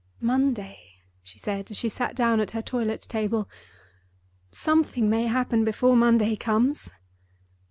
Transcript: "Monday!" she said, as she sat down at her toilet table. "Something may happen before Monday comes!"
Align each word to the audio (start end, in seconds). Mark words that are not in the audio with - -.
"Monday!" 0.19 0.93
she 1.21 1.37
said, 1.37 1.69
as 1.69 1.77
she 1.77 1.87
sat 1.87 2.15
down 2.15 2.39
at 2.39 2.49
her 2.57 2.61
toilet 2.63 3.01
table. 3.03 3.47
"Something 4.49 5.11
may 5.11 5.25
happen 5.27 5.63
before 5.63 5.95
Monday 5.95 6.35
comes!" 6.35 6.89